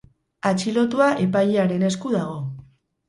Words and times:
Atxilotua 0.51 1.09
epailearen 1.25 1.85
esku 1.91 2.15
dago. 2.17 2.39